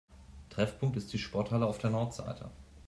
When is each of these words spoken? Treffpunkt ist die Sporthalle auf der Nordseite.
Treffpunkt 0.49 0.97
ist 0.97 1.13
die 1.13 1.19
Sporthalle 1.19 1.67
auf 1.67 1.77
der 1.77 1.91
Nordseite. 1.91 2.49